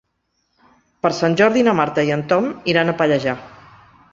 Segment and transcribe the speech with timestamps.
[1.05, 3.37] Per Sant Jordi na Marta i en Tom iran a Pallejà.